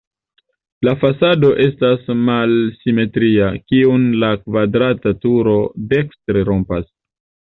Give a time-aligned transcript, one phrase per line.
[0.87, 5.55] La fasado estas malsimetria, kiun la kvadrata turo
[5.93, 6.91] dekstre rompas.